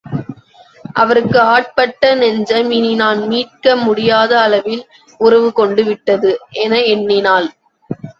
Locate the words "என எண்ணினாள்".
6.63-7.47